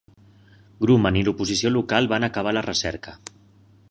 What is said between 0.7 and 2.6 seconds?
Grumman i l'oposició local van acabar